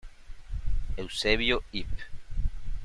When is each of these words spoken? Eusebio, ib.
Eusebio, 0.97 1.61
ib. 1.73 1.93